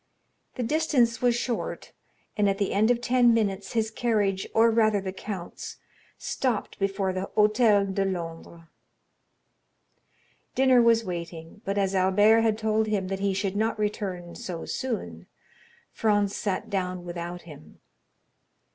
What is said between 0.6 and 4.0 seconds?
distance was short, and at the end of ten minutes his